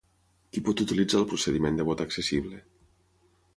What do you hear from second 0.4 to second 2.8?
Qui pot utilitzar el procediment de vot accessible?